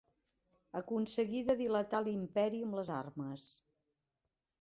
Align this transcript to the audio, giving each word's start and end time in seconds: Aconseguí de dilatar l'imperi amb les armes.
Aconseguí 0.79 1.41
de 1.49 1.55
dilatar 1.59 1.99
l'imperi 2.07 2.61
amb 2.69 2.79
les 2.79 2.91
armes. 3.01 3.45